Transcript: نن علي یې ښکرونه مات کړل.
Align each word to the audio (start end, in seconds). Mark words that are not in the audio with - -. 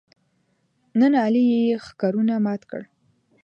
نن 0.99 1.13
علي 1.23 1.43
یې 1.51 1.81
ښکرونه 1.85 2.33
مات 2.45 2.61
کړل. 2.69 2.85